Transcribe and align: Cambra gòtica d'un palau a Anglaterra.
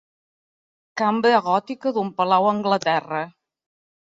Cambra 1.01 1.41
gòtica 1.49 1.93
d'un 1.99 2.09
palau 2.23 2.49
a 2.49 2.55
Anglaterra. 2.55 3.23